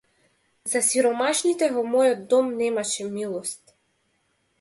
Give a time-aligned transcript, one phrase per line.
[0.71, 3.75] За сиромашните во мојот дом немаше милост.